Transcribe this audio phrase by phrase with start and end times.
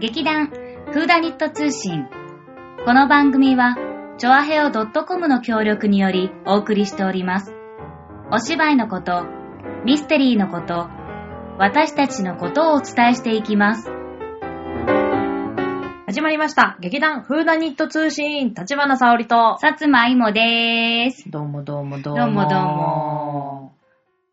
[0.00, 2.08] 劇団フーダニット通信。
[2.84, 3.76] この番組は、
[4.18, 7.54] チョアヘオ .com の協力によりお送りしております。
[8.32, 9.24] お芝居のこと、
[9.84, 10.88] ミステリーのこと、
[11.58, 13.88] 私たちのことをお伝えしていきます。
[16.06, 16.76] 始まりました。
[16.80, 19.58] 劇団フーダニット通信、立花沙織と。
[19.58, 21.30] さつまいもでーす。
[21.30, 22.20] どうもどうもどうも。
[22.20, 23.72] どうもどうも。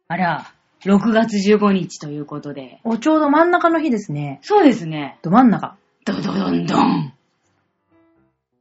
[0.07, 0.45] あら、
[0.85, 2.79] 6月15日ということで。
[2.83, 4.39] お、ちょうど真ん中の日ですね。
[4.41, 5.17] そうですね。
[5.21, 5.77] ど真ん中。
[6.05, 7.13] ドドドンドン。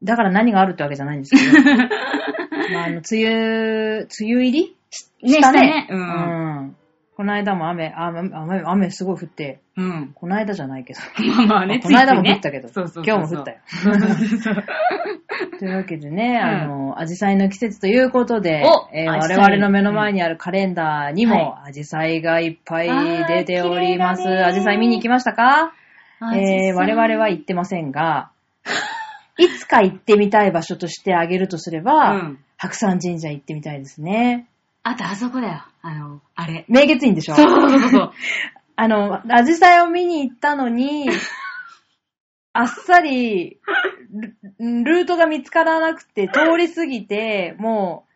[0.02, 1.64] だから何があるってわけじゃないんですけど。
[2.72, 4.76] まあ、あの、梅雨、梅雨入り？
[5.22, 5.86] ね、したたね。
[5.90, 5.94] う。
[5.94, 6.76] うんん。
[7.16, 10.12] この間も雨、あ雨、雨、雨すごい降って、うん。
[10.14, 11.00] この間じゃないけど。
[11.36, 13.58] まあまあね、この間も降ったけど、そうそうそう今日も降ったよ。
[13.66, 14.64] そうそうそう
[15.58, 22.88] というわけでね、あの、アジサイの季節ということで、おえー我々の目の前にあるカレンダーにも、アジサイがいっぱい
[23.26, 24.22] 出ております。
[24.28, 25.72] アジサイ見に行きましたか？
[26.20, 28.30] あえー我々は行ってませんが、
[29.38, 34.46] いつか行ってみたい場所としてあげるとすれば、うん白山神社行ってみたいですね。
[34.82, 35.64] あとあそこだよ。
[35.80, 36.66] あの、あれ。
[36.68, 37.34] 明月院でしょ？
[37.34, 38.12] そうそうそう。
[38.76, 41.08] あの、アジサイを見に行ったのに、
[42.52, 43.58] あっさり
[44.12, 48.06] ル、ルートが見つからなくて、通り過ぎて、も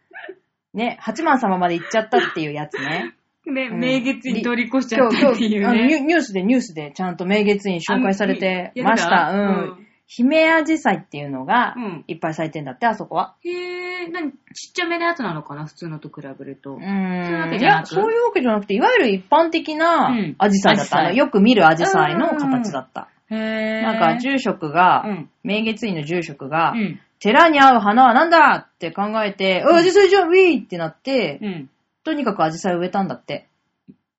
[0.74, 3.14] う、ね、八幡様まで行っちゃったっていうやつね。
[3.46, 6.00] ね、うん明月に通り越しちゃったっていう今日、あのニュね。
[6.00, 9.10] ニュースでニュースでちゃんと明月院紹介されてあました。
[9.10, 9.86] うやってん。
[10.06, 13.36] 姫アジサイっていうのがうん、いっぱい咲いてんだって、あそこは。
[13.42, 16.74] へえ、なに、ちっちゃめのやつなのかな普通のと比べると。
[16.74, 17.24] うーん。
[17.26, 17.88] そういうわけいや、じゃなく？
[17.88, 21.12] そういうわけじゃなくて、いわゆる一般的なうんアジサイだった。
[21.12, 23.08] よく見るアジサイの形だった。
[23.30, 27.00] なんか、住職が、うん明月院の住職が、うん。
[27.20, 31.70] 寺に合う花は何だって考えて、うん、アジサイじゃんウィーってなって、うん。
[32.02, 33.48] とにかくアジサイを植えたんだって。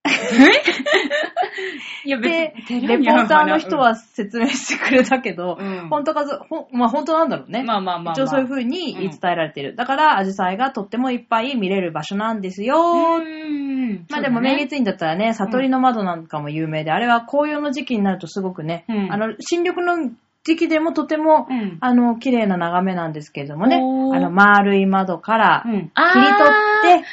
[2.06, 7.64] いや、で、別にレポーターの人、は説明してくれたけど、うん本当かず、ほんまあ本当なんだろうね。
[7.64, 9.76] まあまあまあまあ一応そういう風に言い伝えられてる。
[9.76, 13.17] だから、アジサイがとってもいっぱい見れる場所なんですよ。
[13.17, 14.05] うん。
[14.10, 20.11] まあでも、明月院だったらね、悟りの窓なんかも有名で、あれは紅葉の時期になるとすごくね、うんあの、新緑の
[20.45, 23.80] 時期でもとても、うんあの、綺麗な眺めなんですけれどもね、あ
[24.20, 25.72] の、丸い窓から、うん。
[25.72, 27.06] 切り取って。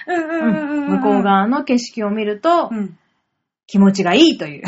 [0.90, 2.98] 向こう側の景色を見ると、うん。
[3.66, 4.62] 気持ちがいいという、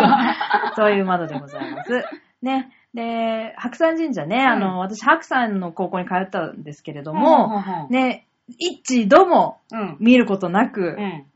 [0.76, 2.04] そういう窓でございます。
[2.40, 2.70] ね。
[2.94, 8.26] で、白山神社ね、あの、私、白山の高校に通ったんですけれども、ね、
[8.58, 9.96] 一度もうん。
[10.00, 11.26] 見ることなく、うん。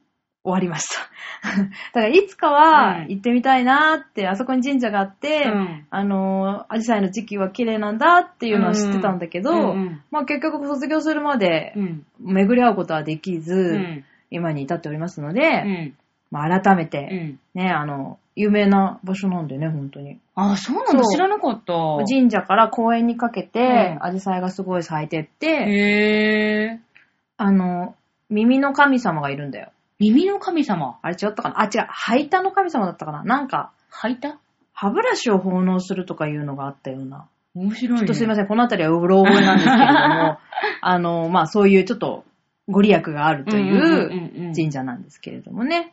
[0.44, 1.03] 終わりました。
[1.93, 12.06] だからいつかはうん行ってみたいなって、あそこに神社があって、うんあの、アジサイの時期は綺麗なんだっていうのは知ってたんだけど、うんうんまあ結局卒業するまでうん。
[12.21, 14.05] 巡り合うことはできず、うん。
[14.31, 15.94] 今に至っておりますのうで、ん。
[16.31, 17.38] まあ改めうて、ん。
[17.55, 20.19] ね、あの、有名な場所なんでね、本当に。
[20.34, 21.72] あ、そうなそうの知らなかった。
[22.06, 27.00] 神社から公園にかけてう、んアジサイがすごい咲いてって、へー。
[27.37, 27.94] あの、
[28.31, 29.71] 耳の神様がいるんだよ。
[29.99, 30.99] 耳の神様。
[31.03, 31.60] あれ違ったかな？
[31.60, 33.22] あ、違う、吐いたの神様だったかな？
[33.25, 33.72] なんか、
[34.03, 34.38] 履いた？
[34.72, 37.27] 歯ブラシを奉納するとかいうのがあったような。
[37.55, 37.99] 面白いね。
[37.99, 40.38] ちょっとすいません、このあたりはうろ覚えなんですけれども、
[40.82, 42.25] あの、まあそういうちょっと
[42.69, 45.93] ご利益があるという神社なんですけれどもね。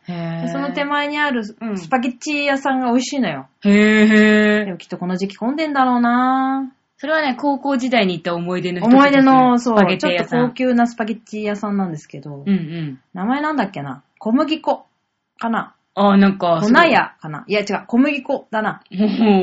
[0.50, 3.46] その手前にあるスうんパゲッチ屋さんが美味しいのよ。
[3.64, 4.64] へー。
[4.64, 13.00] でもきっとこの時期混んでんだろうなそれはね、高校時代に行った思い出の一つ思い出の、そう、ちょっと高級なスパゲッチ屋さんなんですけど、うんうん。
[13.12, 14.04] 名前なんだっけな？
[14.20, 14.86] 小麦粉。
[15.36, 15.74] かな？
[15.96, 17.42] あ、なんか、粉屋かな？
[17.48, 18.84] いや違う、小麦粉だな。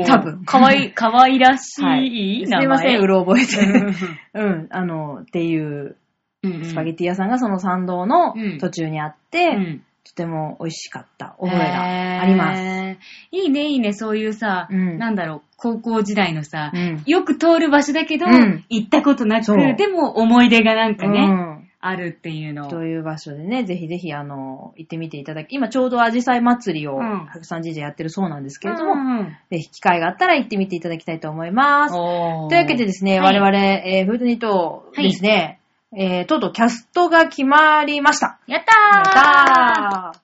[0.06, 0.42] 多分。
[0.46, 2.46] かわいい、かわいらしい、はい。
[2.46, 3.98] す名前いません、うろ覚えうんて。
[4.32, 5.96] うん、あの、っていう
[6.42, 6.64] うんうん。
[6.64, 8.58] スパゲティ屋さんがその参道のうん。
[8.58, 11.36] 途中にあって、うんとても美味しかった。
[11.40, 12.98] 覚えがあります。
[13.30, 14.98] いいね、いいね、そういうさ、うん。
[14.98, 17.02] なんだろう、高校時代のさ、うん。
[17.06, 18.64] よく通る場所だけど、うん。
[18.68, 21.70] 行ったことなくでも思い出がなんかね、うん。
[21.82, 22.68] あるっていうの。
[22.68, 27.26] という場所でね、ぜひぜひ、あの、行ってみていただき、今ちょうどアジサイ祭りを、うん。
[27.26, 31.94] 白山神社やってるそうなんですけれども、うんうんぜひ機会があったら行ってみていただきたいと思います。
[31.94, 33.38] というわけでですね、はい。
[33.38, 35.59] 我々、えーフードニットですね、
[35.96, 38.38] えーとうとうキャストが決まりました。
[38.46, 39.10] やっやたー！
[39.10, 40.20] ったー！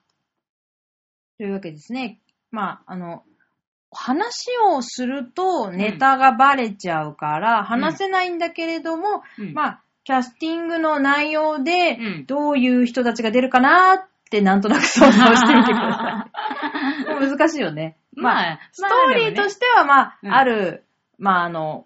[1.37, 2.19] というわけでですね、
[2.51, 3.23] まあ、あの、
[3.91, 9.53] 話をするとネタがバレちゃうから話せないんだけれども、うん。
[9.53, 12.25] まあ、キャスティングの内容でうん。
[12.25, 13.99] どういう人たちが出るかなっ
[14.29, 16.27] てなんとなく想像してみてくだ
[17.17, 17.27] さい。
[17.37, 17.97] 難しいよね。
[18.13, 20.33] まあ、まあストーリーとしては、まあ、うん。
[20.33, 20.85] ある、
[21.17, 21.85] まあ、あの、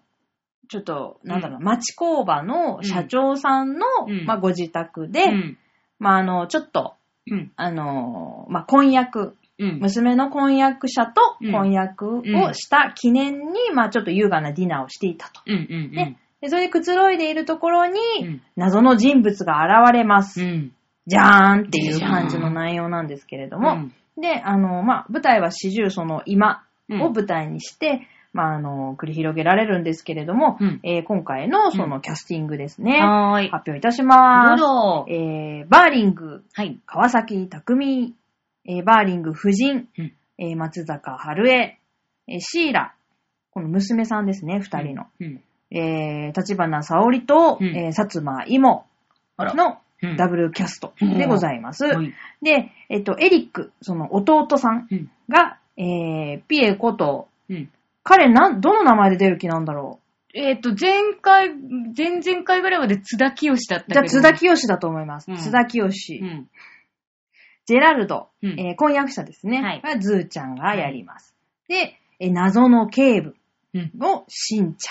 [0.72, 5.58] ちょっと、なんだろう、町工場の社長さんの、うんまあ、ご自宅で、うん。
[5.98, 6.94] まあ、あの、ちょっと、
[7.30, 7.52] うん。
[7.56, 9.78] あの、まあ、婚約うん。
[9.80, 12.22] 娘の婚約者とうん婚約を
[12.54, 15.42] した記念に、まあちょっと優雅なディナーをしていたと。
[15.46, 18.42] うんうんねでそれでくつろいでいるところに、うん。
[18.56, 20.42] 謎の人物が現れます。
[20.42, 20.72] うん。
[21.06, 33.48] じゃーんっていう感じの内容なんですけれども、で、あの、まあ、舞台は四十その今うんを舞台にして、まあ、あの、繰り広げられるんですけれども、うんえー今回のそのキャスティングですね、はーい。
[33.50, 34.60] 発表いたしどます。
[34.62, 35.06] うぞ。
[35.08, 36.78] えー、バーリング、はい。
[36.86, 38.14] 川崎匠、
[38.66, 41.78] えー、バーリング夫人、うんえー松坂春江、
[42.28, 42.94] えーシーラ、
[43.50, 45.06] この娘さんですね、二人の。
[45.20, 45.40] うん。
[45.70, 48.84] えー、立花沙織と、うんえー、薩摩芋
[49.38, 51.84] あらのうんダブルキャストでございます。
[51.84, 52.12] はい。
[52.42, 55.10] で、えっと、エリック、その弟さんうん。
[55.28, 57.70] が、えー、ピエこと、うん。
[58.02, 60.00] 彼なん、どの名前で出る気なんだろ
[60.34, 61.50] えっ、と、前回、
[61.96, 63.88] 前々回ぐらいまで津田清だったう。
[63.88, 64.06] けど。
[64.06, 65.30] じゃあ、津田清だと思います。
[65.30, 66.48] うん津田清、うん。
[67.66, 69.62] ジェラルド、うんえー婚約者ですね。
[69.62, 71.34] はいがズーちゃんがやります。
[71.68, 73.36] で、えー謎の警部
[73.74, 73.90] うん。
[73.96, 74.88] のしんち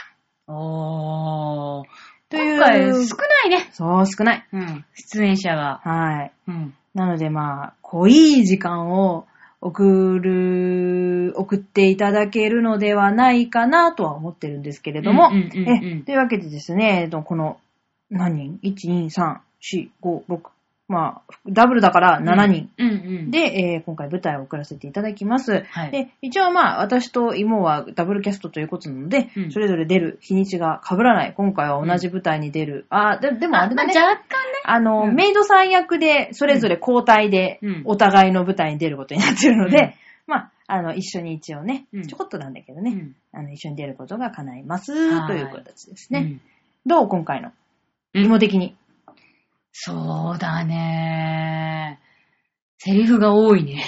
[0.47, 0.55] ゃん。
[0.55, 1.85] おー。
[2.29, 3.69] という今回少ないね。
[3.73, 4.47] そう、少ない。
[4.53, 4.85] うん。
[4.95, 5.81] 出演者が。
[5.83, 6.31] はい。
[6.47, 6.73] うん。
[6.93, 9.25] なのでまあ、濃い時間を
[9.61, 17.59] 送る、送っていただけるのではないかなとは思ってるんですけれども、というわけでですね、えっとこの、
[18.09, 20.49] 何人 ?1、2、3、4、5、6、
[20.91, 22.93] まあ、ダブルだから7人うんう
[23.27, 23.31] ん。
[23.31, 25.63] で、えー今回舞台を送らせていただきます。
[25.71, 25.91] はい。
[25.91, 31.33] で、一応まあ、私と妹はダブルキャストということなので、うんそれぞれ出る日にちが被らない。
[31.35, 32.85] 今回は同じ舞台に出る。
[32.89, 33.93] あ、ででもあれだね。
[33.93, 34.27] まあ若干ね。
[34.65, 39.93] あの、うんメイドさん役で、それぞれ交代でうん、お互いの舞台に出ることになってるので、うん
[40.27, 46.19] まあ、あの、一緒に一応ねうん、ちょこっとなんだけどね、うんあの、一緒に出ることが叶います、はいという形ですね。
[46.19, 46.41] うん
[46.83, 47.51] どう今回の？
[48.15, 48.75] うん芋的に。
[49.71, 52.00] そうだね。
[52.77, 53.83] セリフが多いね。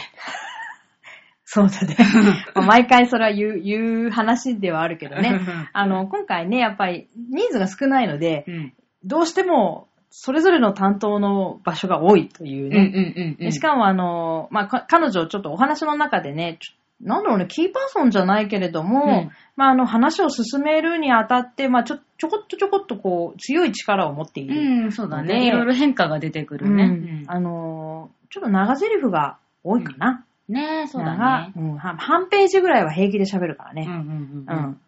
[1.45, 1.95] そうだね。
[2.56, 5.39] まあ毎回それは言う、言う話ではあるけどね。
[5.74, 8.74] あの、今回ね、やっぱり人数が少ないので、うん。
[9.03, 13.51] どうしても、それぞれの担当の場所が多いといううんね。
[13.51, 24.83] しかもあの、まあ、か彼女ちょっとお話の中でね、ちょなんだろうね、キーパーソンじゃないけれども、うんまあ、あの、話を進めるにあたって、まあ、ちょ、ちょこっとちょこっとこう、強い力を持っている。
[24.85, 25.47] うん、そうだねね。
[25.47, 26.83] いろいろ変化が出てくるね。
[26.85, 30.25] うんあのーちょっと長台詞が多いかな。
[30.50, 31.53] うんねそうだ長ね。
[31.55, 33.85] うん、は半ページぐらいは平気で喋るからね。
[33.88, 34.79] うんうんう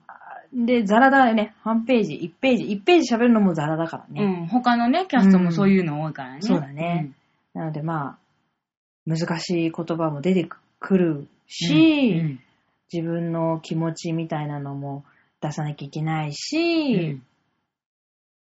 [0.53, 0.65] うんん。
[0.65, 1.53] で、ザラだよね。
[1.63, 4.15] 半ページ、1ページ、1ページ喋るのもザラだからうん。
[4.15, 4.23] ね。
[4.23, 4.47] うん。
[4.47, 6.41] 他のね、キャストもそういうの多いからね。
[6.41, 7.11] そうだね
[7.53, 8.17] なのでまあ、
[9.05, 10.49] 難しい言葉も出て
[10.85, 11.27] くるうん。
[11.47, 12.39] し、うん
[12.93, 15.03] 自分の気持ちみたいなのも
[15.41, 17.19] 出さなきゃいけないうんし、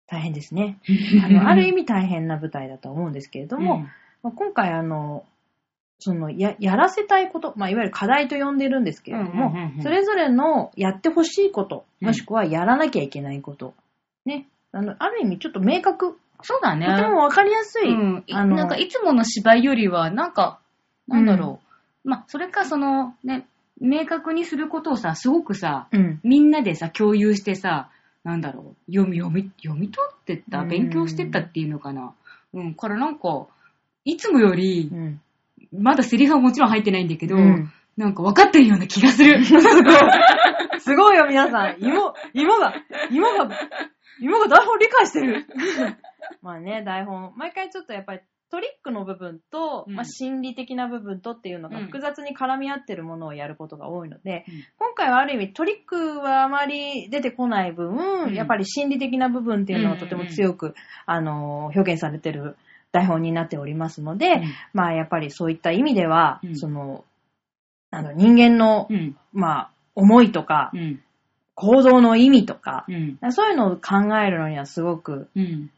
[0.08, 0.80] 大変ですね。
[0.88, 3.82] うんあの、ある意味大変な舞台だと思うんですけれども、うん
[4.24, 5.26] まあ今回あの、
[6.00, 13.74] その、や、やらせたいこと、まあ、いわゆる課題と呼んでるんですけれども、うんうんうんうんそれぞれのやってほしいこと、うんもしくはやらなきゃいけないこと、
[14.26, 16.88] ね、あの、ある意味ちょっと明確、そうだね。
[16.88, 20.62] とてもわかりやすい、うん、いあのなんかいつもの芝居よりは、なんか、
[21.08, 21.69] なんだろう。
[22.04, 23.48] まあ、それかその、ね、
[23.80, 27.90] 明確にすることをさ、すごくさ、うん、みんなでさ、共有してさ、
[28.24, 32.14] なんだろう、読み、読み、読み取ってった、うん勉強してったっていうのかな？
[32.54, 33.48] うん、からなんか、
[34.06, 35.22] いつもよりう、ん。
[35.72, 39.44] まだセリフはもちろん入ってないんだけど、うんなんか分かってるような気がする。
[40.80, 41.84] すごいよ、皆さん。
[41.84, 42.74] 芋、芋が、
[43.12, 43.50] 芋が、
[44.22, 45.46] 芋が台本理解してる。
[46.42, 47.34] まあね、台本。
[47.36, 60.76] 毎回ちょっとやっぱりトリックの部分と、うんまあ心理的な部分とっていうのがうん複雑に絡み合ってるものをやることが多いので、うん今回はある意味トリックはあまり出てこない分、うんやっぱり心理的な部分っていうのはとても強く、
[61.06, 62.58] あの、表現されてる
[62.92, 64.42] 台本になっておりますので、
[64.74, 67.06] まあやっぱりそういった意味では、うんその、
[67.92, 69.18] あの人間の、うん。
[69.34, 71.04] まあ、思いとかう、ん。
[71.56, 73.18] 行動の意味とか、うん。
[73.32, 75.72] そういうのを考えるのにはすごくうん。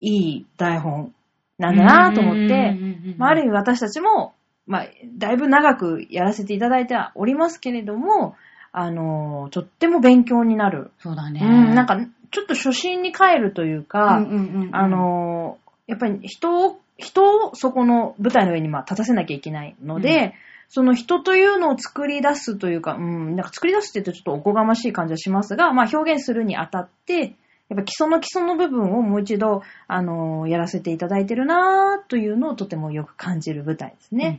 [0.00, 1.14] いい台本
[1.58, 4.34] なんだなと思って、てまあ、ある意味私たちも、
[4.66, 8.34] まあ、だいぶ長くやらせていただいてはおりますけれども、
[8.72, 10.90] あの、とっても勉強になる。
[10.98, 11.40] そうだね。
[11.42, 11.98] うん、なんか、
[12.30, 20.34] ちょっと初心に帰るというか、うんうんうんうんあ、の、やっぱり人を、人をそこの舞台の上にまあ立たせなきゃいけないので、
[20.68, 27.34] その人というのを作り出すというか、うん、なんか作り出すって言うとちょっとおこがましい感じはしますが、まあ表現するにあたって、
[27.70, 34.38] やっぱ基礎の基礎の部分をもう一度、あのやらせていただいてるなというのをとてもよく感じる舞台ですね。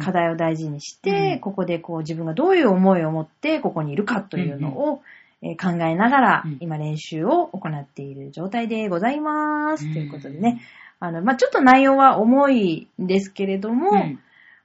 [0.00, 1.40] 課題を大事にして、うん。
[1.40, 5.02] ここでこう自分がどういう思いを持ってここにいるかというのを、
[5.42, 6.56] えー考えながらうん。
[6.60, 9.86] 今練習を行っている状態でございます。
[9.86, 9.92] うん。
[9.92, 10.60] ということでね、
[11.00, 14.20] あの、まあ、ちょっと内容は重いんですけれども、うん。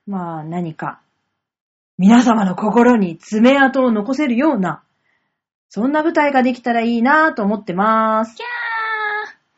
[0.06, 1.00] まあ何か
[1.98, 4.84] 皆様の心に爪痕を残せるような、
[5.70, 8.44] そんな舞台ができたらいいなと思ってますキ。
[8.44, 8.46] ャ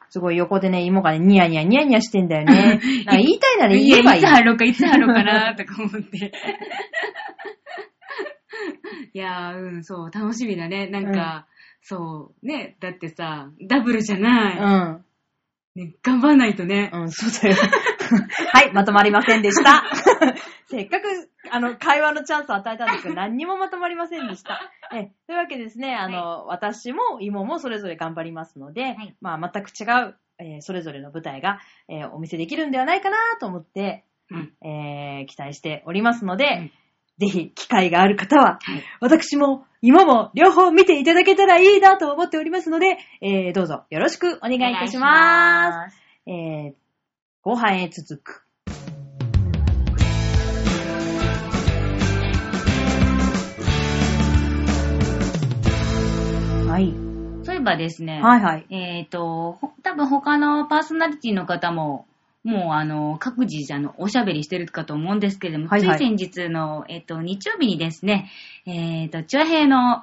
[0.09, 2.79] すごい横でね、芋がね、ニヤニヤニヤニヤしてんだよね。
[3.05, 4.27] なんか言いたいなら言えばいいいつ。
[4.27, 6.31] 貼ろうか、いつ貼ろうかなとか思って。
[9.13, 10.87] いやー、うん、そう、楽しみだね。
[10.87, 11.45] なんか、
[11.81, 14.55] そう、ね、だってさ、ダブルじゃうない。
[14.55, 15.03] ん。
[15.75, 16.89] ね、頑張んないとね。
[16.93, 17.55] うん、そうだよ。
[18.53, 19.83] はい、まとまりませんでした。
[20.67, 21.07] せっかく、
[21.51, 24.59] あの、会話のチャンスを与えたんですけど、何にもまとまりませんでした。
[24.93, 31.59] え、というわけでですね、あの、私も妹もそれぞれ頑張りますので、はいまあ、全く違う、えーそれぞれの舞台が、
[31.89, 34.53] えーお見せできるんではないかなと思って、うん。
[34.61, 36.71] えー期待しておりますので、うん
[37.17, 38.83] ぜひ、機会がある方は、はい。
[39.01, 45.95] 私も妹も両方見ていただけたらいいなと思っておりますので、えーどうぞよろしくお願いいたします。
[45.95, 46.01] す。
[46.27, 46.73] えー、
[47.41, 48.46] 後半へ続く。
[57.47, 58.65] そういえばですね、はいはい。
[58.69, 62.05] えっ、と、ほ多分他のパーソナリティの方も、
[62.43, 68.29] もうあの、各自あの、おしゃべりしてるかと思うんですけれども、はいはいつい先日の、えっ、と、日曜日にですね、
[68.65, 70.01] えっ、と、チュアヘイの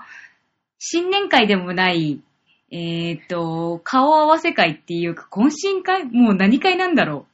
[0.78, 2.22] 新年会でもない、
[2.70, 7.26] えっ、と、顔合わせ会っていうか、懇親会もう何会なんだろ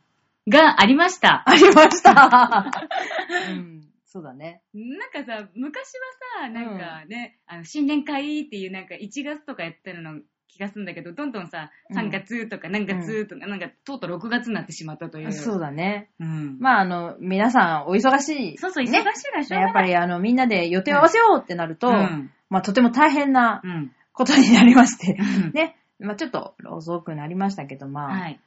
[0.49, 1.45] うがありました。
[1.47, 2.73] ありました。
[3.49, 4.61] うん、そうだね。
[4.75, 5.93] なんかさ、昔
[6.41, 15.33] はさ、なんかね、あの、新年会っていうなんか1月とかやってるの気がするんだけど、どんどんさ、うん3月とか何月とか、なんかとうとう6月になってしまったという。
[15.33, 16.11] そうだね。
[16.19, 16.59] うん。
[16.59, 18.59] まあ、あの、皆さんお忙しい。
[18.59, 19.05] そうそう、忙しいね。
[19.05, 22.33] からしょうやっぱり、あの、みんなで予定を合わせようってなると、うん。
[22.49, 23.93] まあ、とても大変なうん。
[24.13, 25.77] ことになりまして、うんね。
[26.01, 28.41] まあ、ちょっと遅くなりましたけど、まあ、はい。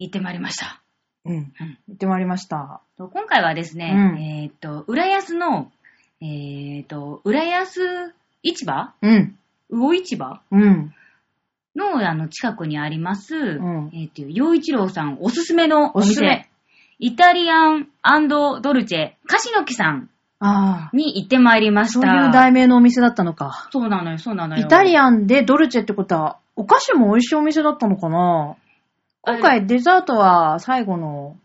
[0.00, 0.79] 行ってまいりました。
[1.24, 1.34] うん。
[1.34, 1.52] うん
[1.88, 2.80] 行ってまいりました。
[2.96, 5.70] と今回はですね、うんえっ、と、浦安の、
[6.20, 8.12] えっ、と、浦安
[8.42, 8.94] 市場？
[9.02, 9.38] うん。
[9.70, 10.40] 魚市場？
[10.50, 10.94] うん。
[11.76, 16.48] の、あの、近くにあります、んえっ、と、洋一郎さんおすすめのおおすすめ店、
[16.98, 17.88] イタリアン
[18.28, 20.10] ドルチェ、カシノキさん。
[20.94, 22.08] に行ってまいりました。
[22.08, 23.68] そういう題名のお店だったのか。
[23.72, 24.64] そうなのよ、そうなのよ。
[24.64, 28.56] イタリアンでドルチェってことは、お菓子も美味しいお店だったのかな
[29.22, 31.36] 今回デザートは最後の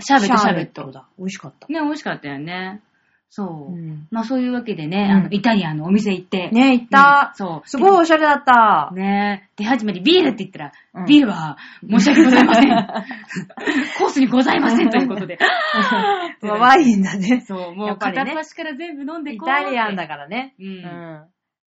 [0.00, 0.90] シャーベット、シャーベット。
[0.92, 1.08] だ。
[1.18, 1.66] 美味しかった。
[1.68, 2.80] ね、美味しかったよね。
[3.28, 3.72] そう。
[3.72, 6.50] うんまあそういうわけでね、うんあの、イタリアンのお店行って。
[6.50, 7.36] ね行ったうん。
[7.36, 7.68] そう。
[7.68, 8.90] すごいおしゃれだった。
[8.94, 12.68] ね出始めてビールって言ったら、うんビールは申し訳ございません。
[13.98, 15.38] コースにございませんということで。
[16.42, 17.40] まあワインだね。
[17.40, 19.64] そう、もう片っ端から全部飲んでイこうって。
[19.64, 20.54] タリアンだからね。
[20.60, 21.24] うん。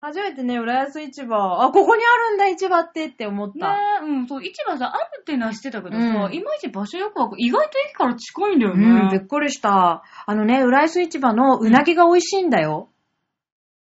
[0.05, 4.01] ね初めてね、浦安市場、あ、ここにあるんだ、市場ってって思った。
[4.03, 8.87] うん、そう、市場さ、あるってのは知ってたけどさ、うんいまいち場所よくわか意外と駅から近いんだよね。
[8.87, 10.03] うん、びっくりした。
[10.27, 12.89] あのね、浦安市場のうなぎが美味しいんだよ。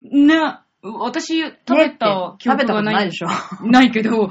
[0.02, 0.36] ね、
[0.82, 3.28] 私、食べた記食べたことないいでしょ。
[3.66, 4.30] ないけど、うん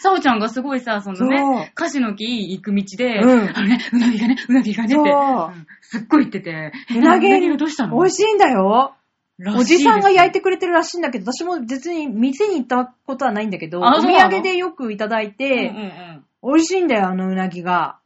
[0.00, 7.96] さおちゃんがすごいさ、そのね、カシの木行く道で、うんあのね、うなぎがね、うなぎがねって、そううんすっごい言ってて、えうなぎうなぎがどうしたの？
[7.96, 8.94] 美味しいんだよ。
[9.56, 16.24] おじさんが焼いてくくれてるらしいんだけど、私も別に店に行ったことはないんだけど、お土産でよくいただいうんて、うんうん。
[16.42, 17.98] 美味しいんだよ、あのうなぎが。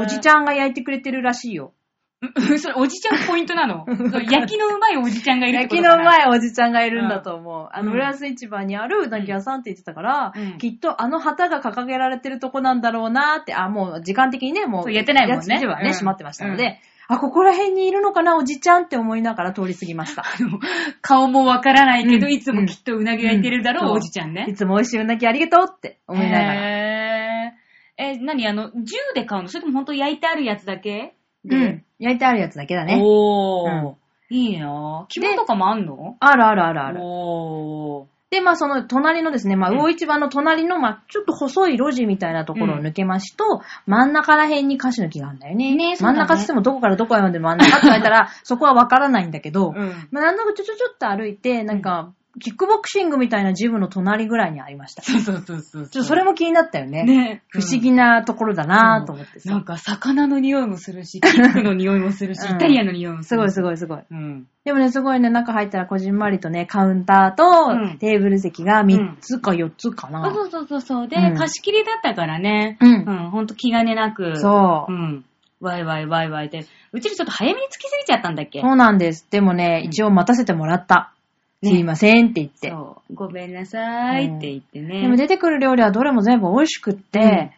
[0.00, 1.72] おじちゃんが焼いてくれてるらしいよ。
[2.20, 3.86] うんそれ、おじちゃんポイントなの？
[4.28, 7.68] 焼きのうまいおじちゃんがいるって焼きことかなのうまいおじちゃんがいるんだと思う。
[7.70, 14.82] あの、うん浦安市場にあるうなぎ屋さんって言ってたから、うんきっとあの旗が掲げられてるとこなんだろうなって、あ、もう時間的にね、もう。
[14.82, 16.80] そうやってないもんねやつはね、うん閉まってましたので、
[17.10, 20.24] あ、ここら辺にいるのかな、おじちゃんって思いながら通り過ぎました。
[21.00, 24.54] 顔もわからないけど、うんいつもきっとうなぎ焼いてるだろう、うんおじちゃんねい。
[24.54, 26.54] つも美味しいうなぎありがとうって思いながら。
[26.54, 29.48] へーえ、何あの、銃で買うの？
[29.48, 31.14] それとも本当焼いてあるやつだけ？
[31.44, 31.82] うん。
[31.98, 33.00] 焼いてあるやつだけだね。
[33.02, 33.96] おー、うん
[34.30, 35.06] いいなぁ。
[35.08, 36.16] 希望とかもあんの？
[36.20, 37.00] あるあるあるある。
[37.02, 38.17] おー。
[38.30, 39.78] で、まあその隣のですね、まあうん。
[39.78, 45.74] 魚市場の隣の、まあちょっと細い路地みたいなところを抜けますと、真ん中ら辺にカシの木があるんだよね。
[45.74, 50.08] ね真ん中って言ってもどこからどこへまで真ん中って言われたら、そこはわからないんだけど、うん。
[50.10, 55.02] まあなんとなくちょちょちょっと歩いて、なんか、キックボクシングみたいなジムの隣ぐらいにありました。
[55.02, 55.82] ちそうそうそうそう。
[55.82, 57.02] ょっとそれも気になったよね。
[57.04, 57.42] ね。
[57.48, 59.50] 不思議なところだなと思ってさ。
[59.50, 63.44] なんか、魚の匂いもするし、キックの匂いもするし、うんイタリアンの匂いもすすご。
[63.46, 64.02] いすごいすごい。
[64.10, 64.46] うん。
[64.64, 70.26] でもね、すごいね、中入ったらこじんまりとね、カウンターとうんテーブル席が3つか4つかな。
[70.26, 71.08] あそうそうそうそう。
[71.08, 72.76] で、うん貸し切りだったからね。
[72.80, 74.36] うんうん、ほんと気兼ねなく。
[74.36, 74.94] そうう。
[74.94, 75.24] ん。
[75.60, 76.66] ワイワイワイワイで。
[76.92, 78.60] うちらちょっと早めに着きすぎちゃったんだっけ？
[78.60, 79.26] そうなんです。
[79.30, 81.12] でもね、うん一応待たせてもらった。
[81.62, 82.70] ね すいませんって言って。
[82.70, 83.14] そう。
[83.14, 85.02] ごめんなさいって言ってね。
[85.02, 87.52] でも出てくる料理はどれも全部美味しくって、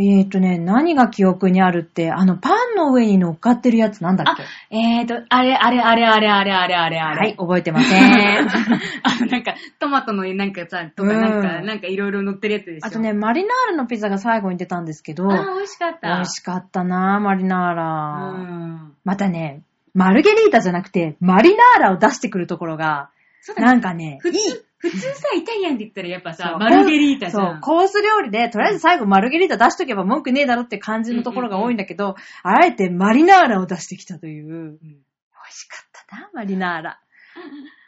[0.00, 4.36] えーとね、何が記憶にあるって、あの、パンの上に乗っかってるやつなんだっ
[4.70, 4.76] け？
[4.76, 7.16] えーと、あれ、あれ、あれ、あれ、あれ、あれ、あれ、あれ。
[7.16, 8.04] はい、覚えてません。
[9.02, 12.86] あの、なんか、トマトのなんかさ、とか、うんなんか、なんかいろいろ乗ってるやつでしょ。
[12.86, 16.08] あとね、、マリナーラのピザが最後に出たんですけど、あー、美味しかった。
[16.14, 17.84] 美味しかったなマリナーうラ。
[18.44, 18.92] ん。
[19.04, 19.62] またね、
[19.94, 23.08] マルゲリータじゃなくて、マリナーラを出してくるところが、
[23.40, 24.38] そうだねなんかね、普通、
[24.78, 27.40] 普通さ、イタリアンって言ったらやっぱさ、マルゲリータじゃ。
[27.40, 34.86] そうんコース料理で、とりあえず最後マルゲリータ出しとけば文句ねえだろって感じのところが多いんだけど、あえてマリナーラを出してきたという、うん美
[35.50, 37.00] 味しかったな、マリナーラ。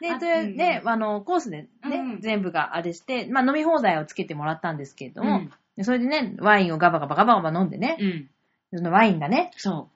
[0.01, 5.41] で、あとりあえずね、うんあの、コースでね、うん全部があれして、まあ飲み放題をつけてもらったんですけれども、
[5.83, 8.29] それでね、ワインをガバガバガバガバ飲んでね、うん。
[8.77, 9.89] そのワインがね、そ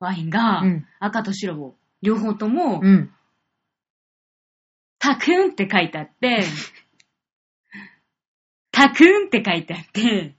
[0.00, 0.04] う。
[0.04, 3.10] ワインがうん、赤と白を、両方とも、うん。
[5.06, 6.42] タクンって書いてあって、
[8.72, 10.35] タクンって書いてあって、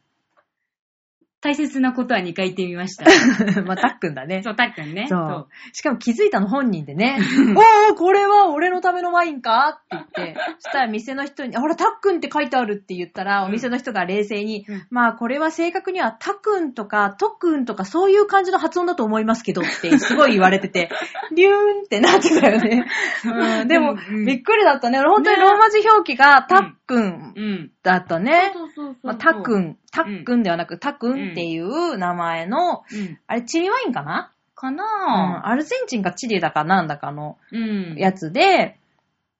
[1.39, 3.06] 大切なことは2回言ってみました。
[3.62, 4.41] まあ、たっくんだね。
[4.46, 5.06] そう、タックンね。
[5.08, 5.48] そう。
[5.72, 7.20] しかも気づいたの本人でね、
[7.89, 20.89] おー、これは俺のためのワインかって言って、そしたら店の人に、ほら、たっくんって書いてあるって言ったら、うんお店の人が冷静に、うんまあ、これは正確にはたくんとか、とくんとか、そういう感じの発音だと思いますけどって、すごい言われてて、
[21.32, 22.86] リューンってなってたよね。
[23.25, 25.00] うん、でも、うんびっくりだったね。
[25.00, 27.72] 俺本当にローマ字表記が、たっくんうん。
[27.84, 28.51] だったね。
[28.53, 29.08] そうそうそうそう。
[29.08, 33.20] まあ、たっくん、たっくんではなく、たくんっていう名前の、うん。
[33.27, 34.32] あれ、チリワインかな？
[34.56, 34.82] かうん。
[34.82, 37.96] アルゼンチンかチリだかなんだかのうん。
[37.98, 38.79] やつで、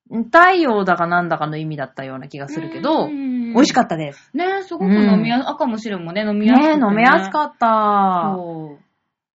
[0.10, 4.32] 太陽だかなんだかの意味だったような気がするけど、美味しかっったです。
[4.32, 4.38] た。
[4.38, 8.34] ねすごく飲みやす、赤も白もね、飲みやすくて、ね飲みやすかった。
[8.36, 8.84] そう。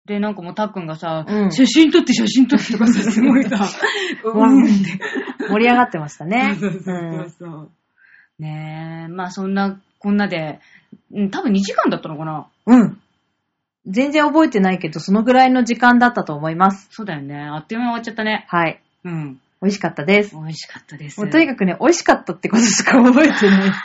[0.06, 3.56] で、なんかもうたっくんがさ、うん写真撮って写真撮ってとかさ、すごいさ、
[4.24, 5.48] うわんって。
[5.48, 6.56] 盛り上がってましたね。
[6.60, 7.70] そうそうそうそう。
[8.38, 10.60] ねえ、まあそんな、こんなで、
[11.12, 12.80] うん、多分2時間だったのかなうん。
[12.80, 13.00] うん。
[13.86, 16.88] 全然覚えてないけど、そのぐらいの時間だったと思います。
[16.90, 17.40] そうだよね。
[17.42, 18.44] あっという間に終わっちゃったね。
[18.48, 18.80] はい。
[19.04, 19.40] うん。
[19.62, 20.34] 美味しかったです。
[20.36, 21.20] 美味しかったです。
[21.20, 23.72] もうとにかくね、美味しかったってことしか覚えてない。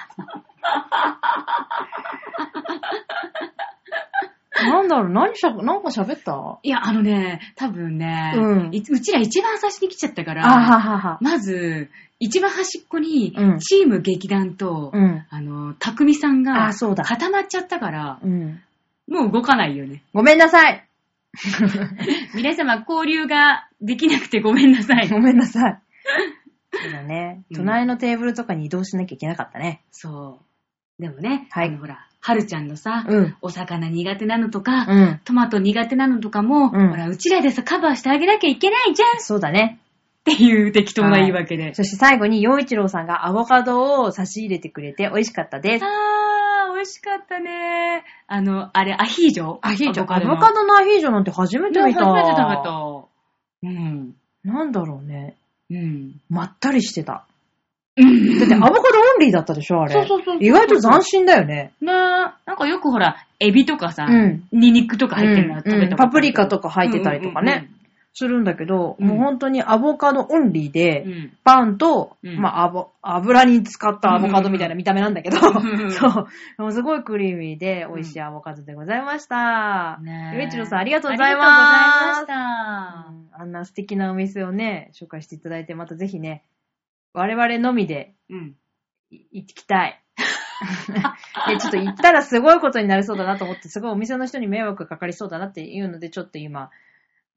[4.58, 6.60] なんだろう、何しゃ、なんか喋った？
[6.64, 11.18] いや、あのね、多分ね、うんいうちら一番最初に来ちゃったから、あははは。
[11.22, 15.26] まず、一番端っこにうん、チーム劇団と、うん。
[15.30, 18.62] あの、たくみさんがあそうだ固まっちゃったから、うん。
[19.08, 20.02] もう動かないよね。
[20.14, 20.88] ごめんなさい。
[22.34, 25.10] 皆様、交流ができなくてごめんなさい。
[25.10, 25.80] ごめんなさい。
[26.72, 27.44] そうだね。
[27.52, 29.82] うん隣のテーブルとかに移動しなきゃいけなかったね。
[29.92, 30.40] そ
[31.00, 31.02] う。
[31.02, 33.36] でもね、はいあのほら、はるちゃんのさ、うん。
[33.42, 35.22] お魚苦手なのとか、うん。
[35.26, 39.80] トマト苦手なのとかも、うんほら、うちらでさ、カバーしてあげなきゃいけないじゃんっそうだね。
[40.26, 41.74] ていう適当な言い訳で。
[41.74, 45.86] そして最後に、洋一郎さんがアボカドを差し入れてくれて美味しかったです。
[45.86, 48.04] あー、美味しかったね。
[48.28, 49.60] あの、あれ、アヒージョ？
[49.62, 50.12] アヒージョ？
[50.12, 52.06] アアボカドのアヒージョなんて初めて見た。
[52.06, 53.06] 初めて食べた。
[53.64, 54.16] うん。
[54.44, 55.36] なんだろうね。
[55.70, 56.22] うん。
[56.30, 57.26] まったりしてた。
[57.98, 59.94] うんだってアボカドオンリーだったでしょあれ。
[59.94, 61.72] そうそうそう意外と斬新だよね。
[61.80, 67.70] ねなんかよくほら、エビとかさ、うんニンニクとか入ってるのうん食べたことあるけどパプリカとか入ってたりとかね。
[68.18, 71.38] するんだけど、うんもう本当にアボカドオンリーで、うん。
[71.44, 76.28] パンと、うんまあ、アボ、油に使ったアボカドみたいな見た目なんだけど、うんそう。
[76.58, 80.00] もうすごいクリーミーで美味しいアボカドでございました。
[80.02, 81.40] ねゆういちろさんありがとうございあり。
[81.40, 86.46] がとうございまうんあんな素敵なお店をね、紹介していただいて、またぜひね、
[87.14, 88.38] 我々のみでした。
[88.38, 88.56] うん。
[89.12, 90.02] い行きたい。
[91.48, 96.70] で、ちょっと行ったらすごいことになりそうだなと思って、すごいお店の人に迷惑かかりそうだなっていうので、ちょっと今、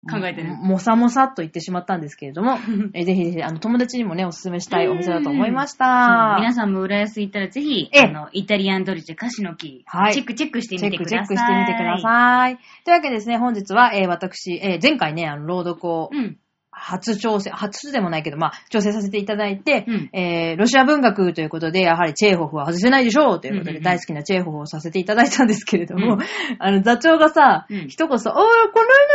[0.09, 2.59] 考えてるももさもさっと言ってしまったんですけれども、
[2.95, 6.37] えぜひぜひ、あの、友達にもね、おすすめしたいお店だと思いました。
[6.39, 11.37] 皆さんも浦安行ったらぜひ、ええあの、イタリアンドリチェカシの木、はいチェックチェックしてチェックチェッみてください。
[11.37, 12.57] クしてみてください。
[12.85, 16.37] というわけでですね、本日は、えー私、えー前回ね、あの、朗読をうん。
[16.81, 26.21] 初挑戦、初でもないけど、まあ、挑戦させていただいて、うんえーロシア文学ということで、やはりチェーホフは外せないでしょうということで、大好きなチェーホフをさせていただいたんですけれども、うん
[26.59, 28.51] あの、座長がさ、うん一言さ、ああ、この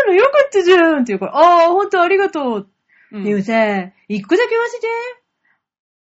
[0.08, 2.68] 間のよかったじゃんっていうから、ああ、ほんとありがとう。
[3.12, 3.54] うんでもさ、
[4.08, 4.88] 一個だけ言わせて。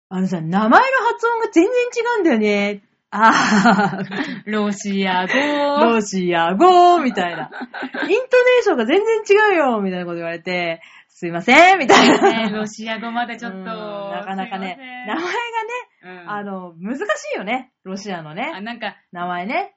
[0.09, 0.75] あのさ、名前の
[1.07, 2.81] 発音が全然違うんだよね。
[3.11, 4.03] ああ、
[4.45, 5.33] ロシア語。
[5.85, 7.49] ロシア語みたいな。
[8.05, 10.81] イントネーションが全然違うよみたいなこと言われて、
[11.19, 12.47] すいませんみたいな。
[12.47, 13.57] ねロシア語まだちょっと。
[13.57, 17.01] うんなかなかね、名前がね、うんあの、難し
[17.35, 17.73] いよね。
[17.83, 18.61] ロシアのあ、ね。
[18.61, 19.75] なんか、名前ね。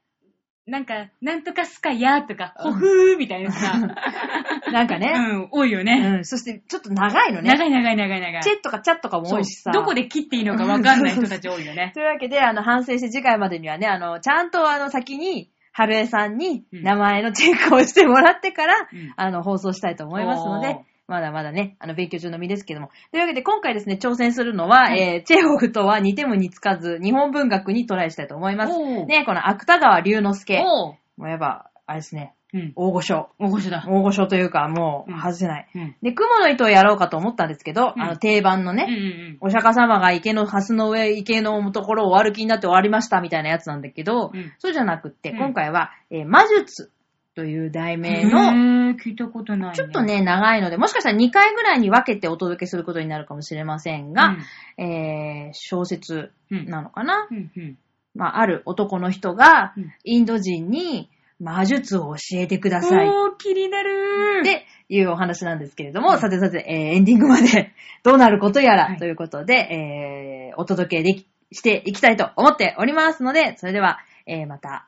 [0.68, 3.72] なんか、なんとかスカヤとか、ホフーみたいなさ。
[4.70, 5.14] なんかね。
[5.16, 6.18] うん、多いよね。
[6.18, 6.24] うん。
[6.24, 7.50] そして、ちょっと長いのね。
[7.50, 8.42] 長い長い長い長い。
[8.42, 9.72] チェッとかチャッとかも多いしさ。
[9.72, 11.90] どこで切っていいのかわかんない人たち多いよね。
[11.92, 20.78] というわけで、あの、反省して次回までにはね、あの、ちゃんとあの、先に、春江さんにうん名前のチェックをしてもらってから、うんあの、放送したいと思いますので
[21.12, 22.90] まだまだね、あの、勉強中の身ですけども。
[23.11, 28.79] というわけで、今回ですね、挑戦するのは、はいえー、チェーホフとは似ても似つかず、日本文学にトライしたいと思います。
[29.05, 30.62] ね、この芥川龍之介。
[30.62, 32.72] もうやっぱ、あれですね、うん。
[32.77, 33.29] 大御所。
[33.38, 33.85] 大御所だ。
[33.87, 35.68] 大御所というか、もう、うん外せない。
[35.75, 35.96] うん。
[36.03, 46.90] で、雲の糸をやろうかと思ったんですけど、うんあの、定番のうんね、うんお釈迦様が池の蓮の上、池のところをお歩きになって終わりましたみたいなやつなんだけど、うんそうじゃなくって、うん今回は、えー魔術
[47.34, 48.02] という題うん。
[48.02, 54.36] 名の、へー聞いたことない、ちょっと、ね、長いので、もしかしたら2回ぐらいに分けてお届けすることになるかもしれませんが、
[54.78, 57.78] えー小説うん、なのかな、うんうん。
[58.14, 61.08] まあ、ある男の人がうん、インド人に
[61.40, 63.08] 魔術を教えてください。
[63.08, 64.42] おー、気になる。
[64.42, 66.18] っていうお話なんですけれども、うん。
[66.20, 67.72] さてさて、えーエンディングまで
[68.04, 68.96] どうなることやら、はい。
[68.98, 74.86] ということで、えーお届けでき、していきたいと思っておりますので、それでは、えーまた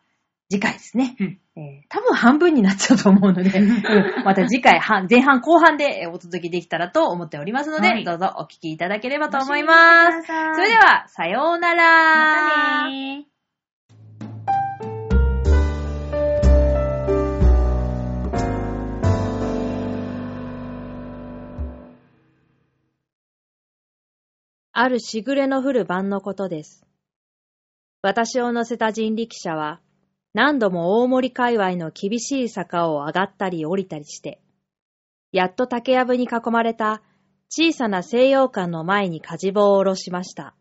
[0.51, 1.17] 次回ですね。
[1.19, 10.27] うんえー多分半分になっちゃうと思うので、 うんまた次回、半前半後半でえーお届けできたらと思っておりますので、はいどうぞお聞きいただければと思います。
[10.27, 11.85] それでは、さようなら。
[11.85, 13.35] またねー。
[24.77, 26.85] あるしぐれの降る晩のことです。
[28.03, 29.81] 私を乗せた人力車は、
[30.35, 34.41] 何度も大森界隈の厳しい坂を上がったり降りたりして、
[35.31, 37.03] やっと竹やぶに囲まれた
[37.49, 40.57] 小さな西洋館の前に舵棒を下ろしました。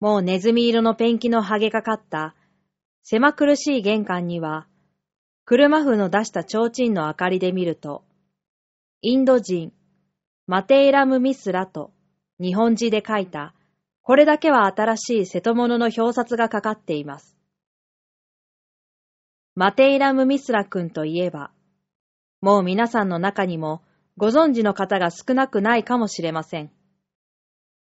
[0.00, 2.34] もうネズミ色のペンキの剥げかかった
[3.02, 4.66] 狭苦しい玄関には、
[5.44, 8.02] 車風の出した提灯の明かりで見ると、
[9.02, 9.72] インド人、
[10.46, 11.92] マテイラム・ミスラと
[12.40, 13.54] 日本字で書いた、
[14.02, 17.35] これだけは新しい瀬戸物の表札がかかっています。
[19.56, 21.50] マテイラム・ミスラ君といえば、
[22.42, 23.80] もう皆さんの中にも
[24.18, 26.70] ご存知の方が少なくないかもしれません。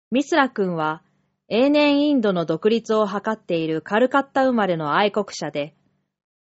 [0.09, 1.03] ミスラ君は
[1.49, 5.75] 永年インドの独立を図っているカルカッタ生まれの愛国者で、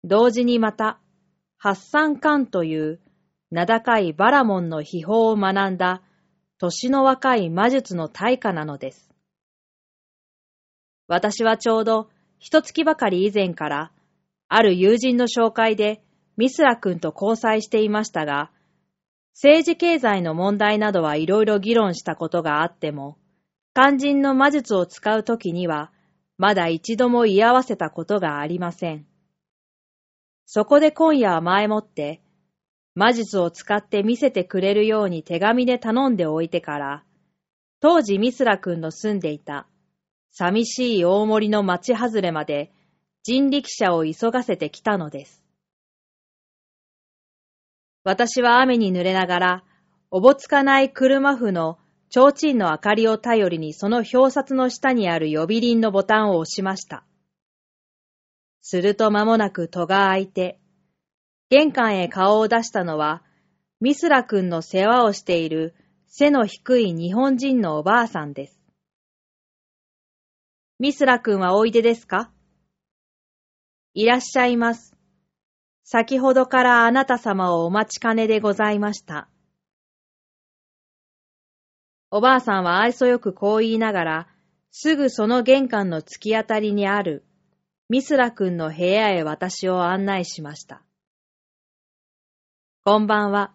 [0.04, 0.98] 同時にまた、
[1.58, 2.98] ハッサン・カンという
[3.50, 6.00] 名高いバラモンの秘宝を学んだ
[6.58, 9.10] 年の若い魔術の大家なのです。
[11.08, 13.92] 私はちょうど一月ばかり以前から、
[14.52, 16.02] ある友人の紹介で
[16.36, 18.50] ミスラ君と交際していましたが、
[19.34, 23.16] 政治経済の問題などはいろいろ議論したことがあっても、
[23.74, 25.92] 肝心の魔術を使うときには、
[26.36, 29.06] まだ一度も居合わせたことがありません。
[30.46, 32.20] そこで今夜は前もって、
[32.96, 37.04] 魔術を使って見せてくれるように手紙で頼んでおいてから、
[37.78, 39.68] 当時ミスラ君の住んでいた、
[40.32, 42.72] 寂しい大森の町外れまで
[43.22, 45.42] 人力車を急がせてきたのです。
[48.02, 49.64] 私は雨に濡れながら、
[50.10, 51.78] おぼつかない車麩の
[52.08, 57.04] 提灯の明かりを頼りにその表札の下にある呼び鈴のボタンを押しました。
[58.62, 60.58] すると間もなく戸が開いて、
[61.50, 63.22] 玄関へ顔を出したのは、
[63.80, 65.74] ミスラ君の世話をしている
[66.06, 68.58] 背の低い日本人のおばあさんです。
[70.78, 72.30] ミスラ君はおいでですか？
[73.92, 74.94] いらっしゃいます。
[75.82, 79.28] 先ほどからあなた様をお待ちかねでございました。
[82.12, 84.28] おばあさんは愛想よくこう言いながら、
[84.70, 87.24] すぐその玄関の突き当たりにある、
[87.88, 90.82] ミスラ君の部屋へ私を案内しました。
[92.84, 93.52] こんばんは。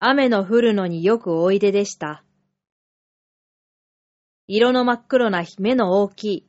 [0.00, 2.22] 雨の降るのによくおいででした。
[4.46, 6.46] 色の真っ黒な目の大きい、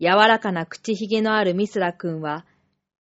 [0.00, 2.46] 柔らかな口ひげのあるミスラ君は、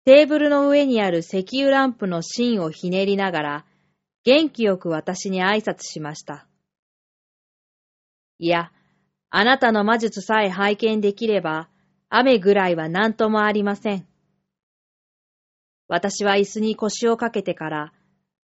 [0.03, 3.65] テーブルの上にある石油ランプの芯をひねりながら、
[4.23, 6.47] 元気よく私に挨拶しました。
[8.39, 8.71] いや、
[9.29, 11.69] あなたの魔術さえ拝見できれば、
[12.09, 14.05] 雨ぐらいは何ともありません。
[15.87, 17.93] 私は椅子に腰をかけてから、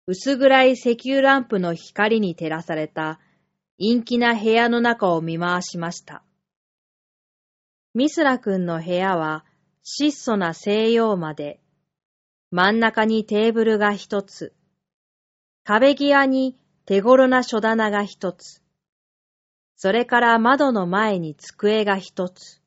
[0.05, 3.19] 薄暗い石油ランプの光に照らされた
[3.77, 6.23] 陰気な部屋の中を見回しました。
[7.97, 9.43] ミスラ君の部屋は
[9.81, 11.60] 質素な西洋まで、
[12.51, 14.53] 真ん中にテーブルが一つ、
[15.63, 16.55] 壁際に
[16.86, 18.62] 手頃な書棚が一つ、
[19.77, 22.62] それから窓の前に机が一つ。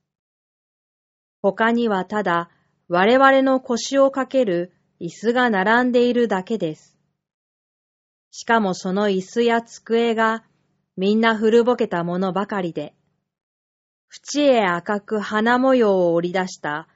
[1.43, 2.51] 他にはただ
[2.89, 6.99] 我々の腰をかける椅子が並んでいるだけです。
[8.33, 10.43] しかもその椅子や机が
[10.97, 12.97] みんな古ぼけたものばかりで、
[14.13, 16.89] 縁へ赤く花模様を織り出した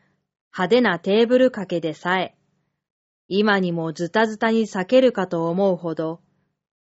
[0.53, 2.37] 派手なテーブル掛けでさえ、
[3.29, 6.21] 今にもズタズタに裂けるかと思うほど、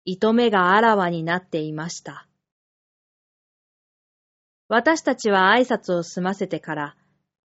[0.04, 2.28] 糸目があらわになっていました。
[4.68, 6.96] 私たちは挨拶を済ませてから、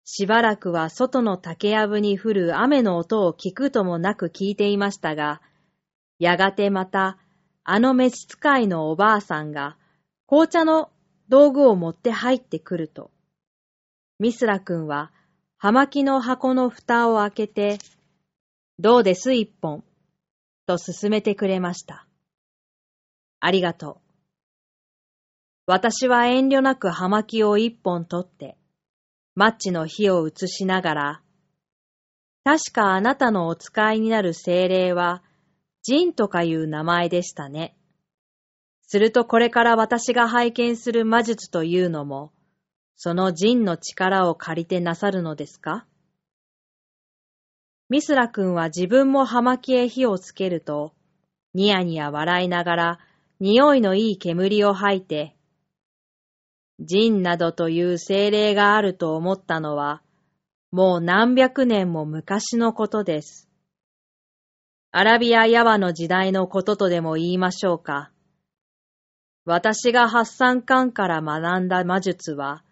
[0.06, 5.42] しばらくは外の竹やぶに降る雨の音を聞くともなく聞いていましたが、
[6.20, 7.18] やがてまた、
[7.64, 9.78] あの召使いのおばあさんが、
[10.28, 10.92] 紅茶の
[11.30, 13.12] 道具を持って入ってくると、
[14.20, 15.12] ミスラ君は、
[15.58, 17.80] 葉巻の箱の蓋を開けて、
[18.80, 19.84] どうです一本、
[20.66, 22.08] と勧めてくれました。
[23.40, 24.08] ありがとう。
[25.66, 28.58] 私は遠慮なく葉巻を一本取って、
[29.36, 31.22] マッチの火を移しながら、
[32.44, 35.22] 確かあなたのお使いになる精霊は、
[35.84, 37.76] ジンとかいう名前でしたね。
[38.88, 42.32] するとこれから私が拝見する魔術というのも、
[42.96, 45.86] その人の力を借りてなさるのですか？
[47.90, 50.94] ミスラ君は自分も葉巻へ火をつけると、
[51.54, 53.00] ニヤニヤ笑いながら、
[53.40, 55.36] 匂いのいい煙を吐いて、
[56.80, 60.02] 人などという精霊があると思ったのは、
[60.72, 63.50] もう何百年も昔のことです。
[64.92, 68.12] アラビアヤワの時代のこととでも言いましょうか。
[69.50, 72.66] 私が発散館から学んだ魔術は、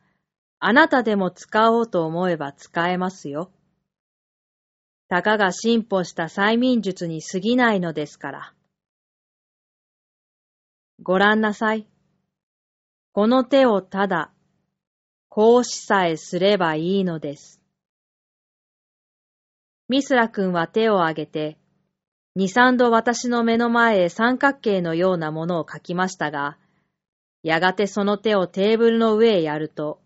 [0.60, 3.50] あなたでも使おうと思えば使えますよ。
[5.08, 8.54] たかが進歩した催眠術に過ぎないのですから。
[11.02, 11.88] ご覧なさい。
[13.14, 14.34] この手をただ、
[15.30, 17.62] こうしさえすればいいのです。
[19.88, 21.58] ミスラ君は手を挙げて、
[22.36, 26.58] 二三度私の目の前へ三角形のようなものを書きましたが、
[27.46, 30.02] やがてその手をテーブルの上へやると、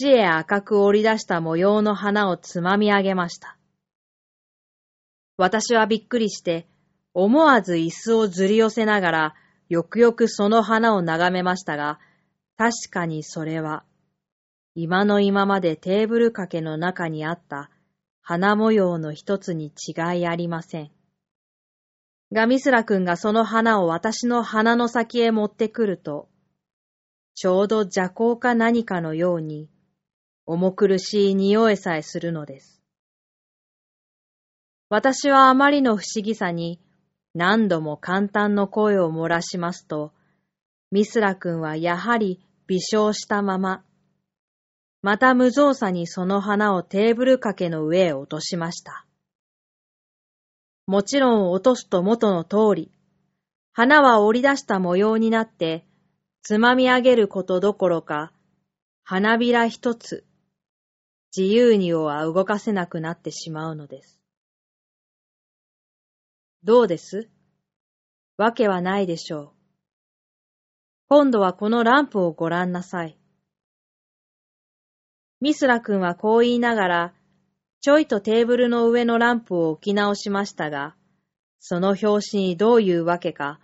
[0.00, 3.56] 縁へ赤く折り出した模様の花をつまみ上げました。
[5.36, 6.66] 私はびっくりして、
[7.14, 9.34] 思わず椅子をずり寄せながら、
[9.68, 12.00] よくよくその花を眺めましたが、
[12.56, 13.84] 確かにそれは、
[14.74, 17.70] 今の今までテーブル掛けの中にあった
[18.20, 20.95] 花模様の一つに違いありません。
[22.32, 26.28] ガミスラ君がその花を私の鼻の先へ持ってくると、
[27.34, 29.70] ちょうど邪行か何かのように、
[30.44, 32.82] 重苦しい匂いさえするのです。
[34.88, 36.80] 私はあまりの不思議さに、
[37.34, 40.12] 何度も簡単の声を漏らしますと、
[40.90, 43.84] ミスラ君はやはり微笑したまま、
[45.02, 49.05] また無造作にその花をテーブル掛けの上へ落としました。
[50.86, 52.92] もちろん落とすと元の通り、
[53.72, 55.84] 花は折り出した模様になって、
[56.42, 58.32] つまみ上げることどころか、
[59.02, 60.24] 花びら一つ、
[61.36, 64.20] 自由には動かせなくなってしまうのです。
[66.62, 67.28] どうです？
[68.36, 69.50] わけはないでしょう。
[71.08, 73.18] 今度はこのランプをご覧なさい。
[75.40, 77.14] ミスラ君はこう言いながら、
[77.86, 80.96] ちょいとテーブルの上のランプを置き直しましたが、
[81.60, 83.60] その拍子にどういうわけか、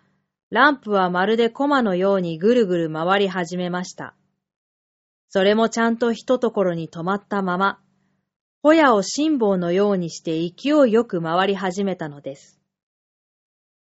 [0.49, 4.15] ランプはまるでコマのようにぐるぐる回り始めました。
[5.29, 7.81] それもちゃんとひとところに止まったまま、
[8.63, 12.61] ホヤを辛抱のようにして勢いよく回り始めたのです。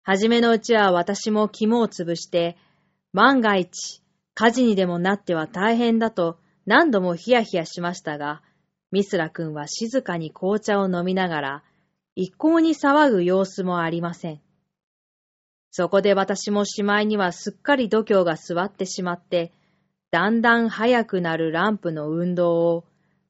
[0.04, 2.56] はじめのうちは私も肝をつぶして、
[3.14, 4.04] 万が一、
[4.36, 6.38] 火事にでもなっては大変だと
[6.68, 8.44] 何度もヒヤヒヤしましたが、
[8.92, 11.64] ミスラ君は静かに紅茶を飲みながら、
[12.16, 14.42] 一向に騒ぐ様子もありません。
[15.72, 19.54] そこで私もしまいにはすっかり度胸が座ってしまって、
[20.12, 22.86] だんだん速くなるランプの運動を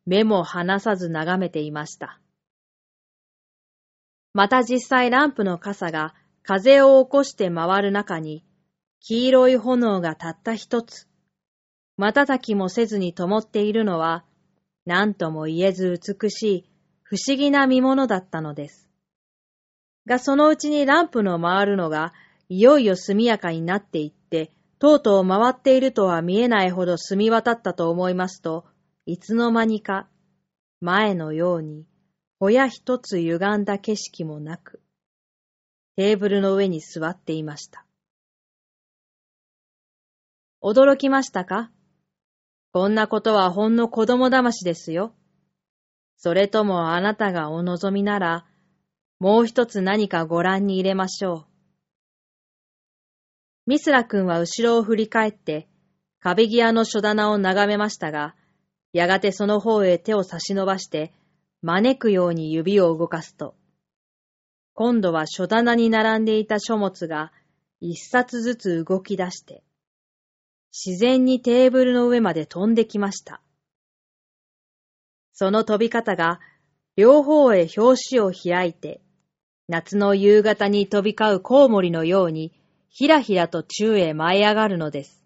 [0.05, 2.19] 目も離さず眺めていました。
[4.33, 8.45] また実際ランプの傘が風を起こして回る中に、
[9.01, 11.07] 黄色い炎がたった一つ、
[11.97, 14.23] 瞬きもせずに灯っているのは、
[14.89, 16.65] 何とも言えず美しい
[17.03, 18.89] 不思議な見物だったのです。
[20.07, 22.11] がそのうちにランプの回るのが
[22.47, 28.65] いよいよ速やかになっていって、とうとう回っているとは見えないほど澄み渡ったと思いますと、
[29.05, 30.07] いつの間にか、
[30.81, 31.85] 前のように、
[32.39, 34.81] 小屋一つ歪んだ景色もなく、
[35.97, 37.85] テーブルの上に座っていました。
[40.63, 41.69] 驚きましたか？
[42.71, 45.15] こんなことはほんの子供騙しですよ。
[46.17, 48.45] それともあなたがお望みなら、
[49.19, 51.45] もう一つ何かご覧に入れましょう。
[53.65, 55.67] ミスラ君は後ろを振り返って、
[56.19, 58.35] 壁際の書棚を眺めましたが、
[58.93, 61.13] やがてその方へ手を差し伸ばして、
[61.61, 63.55] 招くように指を動かすと、
[64.73, 67.31] 今度は書棚に並んでいた書物が
[67.81, 69.63] 一冊ずつ動き出して、
[70.71, 73.41] 自然にテーブルの上まで飛んできました。
[75.33, 76.39] その飛び方が、
[76.95, 79.01] 両方へ表紙を開いて、
[79.67, 82.53] 夏の夕方に飛び交うコウモリのように、
[82.89, 85.23] ひらひらと宙へ舞い上がるのです。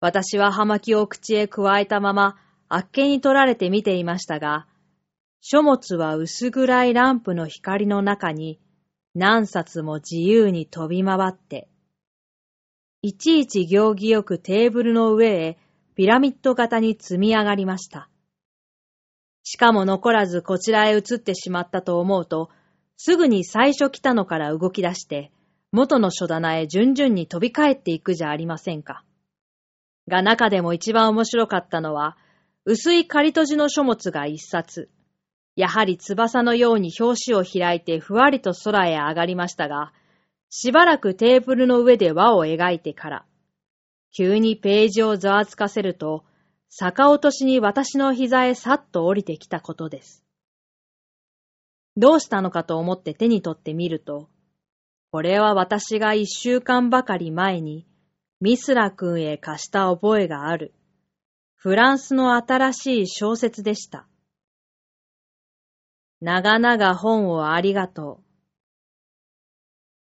[0.00, 2.36] 私は葉巻を口へ加えたまま、
[2.68, 4.66] あっけに取られて見ていましたが、
[5.40, 8.60] 書物は薄暗いランプの光の中に
[9.14, 11.68] 何冊も自由に飛び回って、
[13.00, 15.58] いちいち行儀よくテーブルの上へ
[15.94, 18.10] ピラミッド型に積み上がりました。
[19.44, 22.50] しかも残らずこちらへ移ってしまったと思うと、
[22.96, 25.30] すぐに最初来たのから動き出して、
[25.70, 29.04] 元の書棚へ順々に飛び帰っていくじゃありませんか。
[30.08, 32.16] が中でも一番面白かったのは、
[32.64, 34.90] 薄い仮閉じの書物が一冊。
[35.54, 39.92] やはり翼のように表紙を開いてふわりと空へ上がりましたが、
[40.50, 43.26] しばらくテーブルの上で輪を描いてから、
[44.16, 46.24] 急にページをざわつかせると、
[46.70, 50.24] 逆落としに私の膝へさっと降りてきたことです。
[51.96, 54.28] どうしたのかと思って手に取ってみると、
[55.10, 57.86] これは私が一週間ばかり前に
[58.40, 60.74] ミスラ君へ貸した覚えがある。
[61.56, 64.06] フランスの新しい小説でした。
[66.20, 68.27] 長々本をありがとう。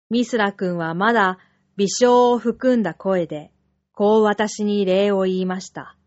[0.09, 1.39] ミスラ君はまだ
[1.77, 3.51] 微笑を含んだ声で、
[3.91, 5.97] こう私に礼を言いました。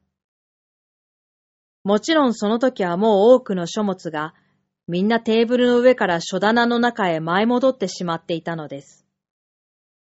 [1.85, 4.35] もちろんその時はもう多くの書物が
[4.87, 9.05] みんなテーブルの上から書棚の中へ舞い戻ってしまっていたのです。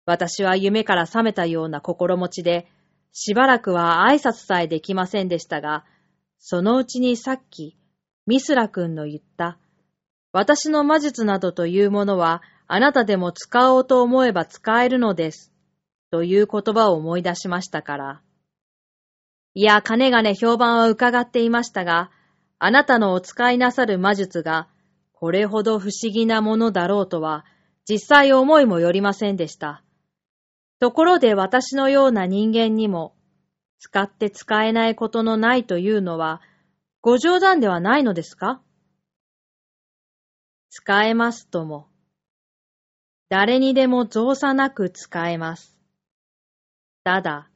[0.06, 2.66] 私は夢から覚めたような心持ちで、
[3.12, 5.84] しばらくは挨拶さえできませんでしたが、
[6.38, 7.76] そのうちにさっき、
[8.26, 9.58] ミスラ君の言った、
[10.32, 15.52] 私の魔術などというものは、あなたでも使おうと思えば使えるのです。
[16.10, 18.20] という言葉を思い出しましたから。
[19.54, 22.10] いや、かねがね評判は伺っていましたが、
[22.58, 24.68] あなたのお使いなさる魔術が、
[25.12, 27.44] これほど不思議なものだろうとは、
[27.88, 29.82] 実際思いもよりませんでした。
[30.78, 33.14] ところで私のような人間にも、
[33.78, 36.42] 使って使えないことのないというのは、
[37.00, 38.60] ご冗談ではないのですか？
[40.68, 41.88] 使えますとも。
[43.30, 45.76] 誰にでも造作なく使えます。
[47.04, 47.50] ただ、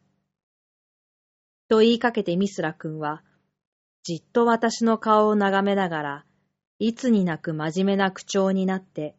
[1.68, 3.22] と言いかけてミスラ君は、
[4.02, 6.26] じっと私の顔を眺めながら、
[6.78, 9.16] いつになく真面目な口調になって、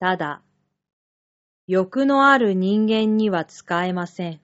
[0.00, 0.42] ただ、
[1.66, 4.40] 欲のある人間には使えません。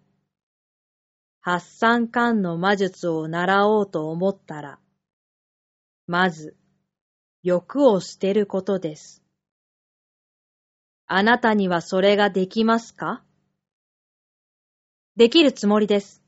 [1.40, 4.78] 発散感の魔術を習おうと思ったら、
[6.06, 6.56] まず、
[7.42, 9.23] 欲を捨てることです。
[11.06, 13.22] あなたにはそれができますか？
[15.16, 16.22] できるつもりです。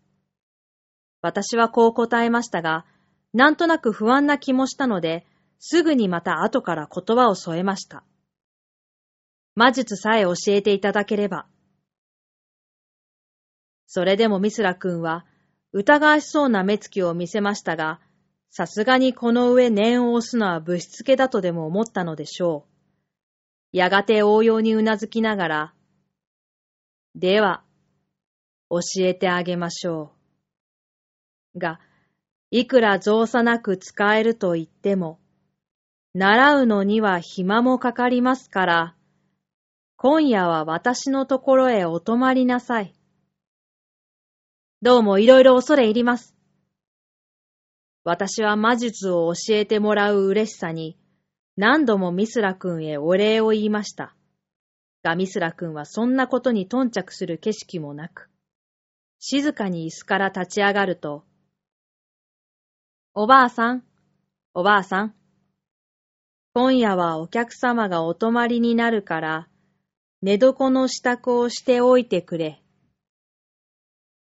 [1.23, 2.85] 私はこう答えましたが、
[3.33, 5.27] なんとなく不安な気もしたので、
[5.59, 8.05] すぐにまた後から言葉を添えました。
[9.55, 11.47] 魔術さえ教えていただければ。
[13.87, 15.25] それでもミスラ君は
[15.73, 18.01] 疑わしそうな目つきを見せましたが、
[18.51, 22.76] さすがにこの上念を押すのはぶしつけだとでも思ったのでしょう。
[23.77, 25.75] やがて応用にうなずきながら、
[27.15, 27.63] では、
[28.71, 30.15] 教えてあげましょ
[31.55, 31.59] う。
[31.59, 31.79] が、
[32.51, 35.21] いくら造作なく使えると言っても、
[36.15, 38.97] 習うのには暇もかかりますから、
[39.99, 42.95] 今夜は私のところへお泊まりなさい。
[44.81, 46.35] どうもいろいろ恐れ入ります。
[48.05, 50.97] 私は魔術を教えてもらう嬉しさに、
[51.57, 54.15] 何度もミスラ君へお礼を言いました。
[55.03, 58.29] がミスラ君はそんなことに頓着する景色もなく、
[59.21, 61.25] 静かに椅子から立ち上がると、
[63.15, 63.85] おばあさん、
[64.53, 65.15] おばあさん、
[66.53, 69.49] 今夜はお客様がお泊まりになるから、
[70.23, 72.63] 寝床の支度をしておいてくれ。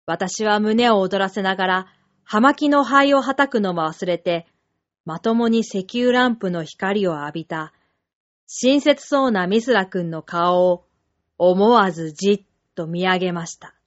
[0.06, 1.86] 私は胸を躍らせながら、
[2.24, 4.46] 葉巻の灰をはたくのも忘れて、
[5.04, 7.72] まともに石油ランプの光を浴びた、
[8.46, 10.84] 親切そうなミスラ君の顔を
[11.38, 12.44] 思わずじっ
[12.74, 13.79] と見上げました。